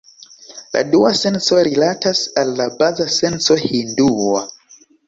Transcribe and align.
La 0.77 0.81
dua 0.95 1.11
senco 1.19 1.59
rilatas 1.69 2.23
al 2.45 2.57
la 2.63 2.69
baza 2.81 3.09
senco 3.21 3.63
hindua. 3.69 4.45